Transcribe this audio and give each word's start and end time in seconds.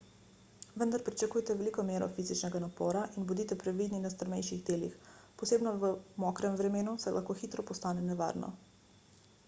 vendar 0.81 1.01
pričakujte 1.07 1.55
veliko 1.57 1.83
mero 1.89 2.05
fizičnega 2.15 2.61
napora 2.63 3.03
in 3.21 3.27
bodite 3.31 3.57
previdni 3.63 3.99
na 4.05 4.11
strmejših 4.13 4.63
delih 4.69 4.95
posebno 5.43 5.73
v 5.83 5.91
mokrem 6.25 6.55
vremenu 6.63 6.95
saj 7.05 7.15
lahko 7.19 7.35
hitro 7.43 7.67
postane 7.73 8.07
nevarno 8.09 8.51